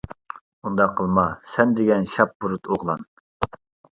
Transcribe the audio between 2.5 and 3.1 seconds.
ئوغلان.